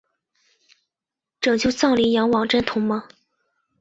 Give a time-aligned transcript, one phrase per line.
[1.39, 3.03] 拯救藏羚羊网站同盟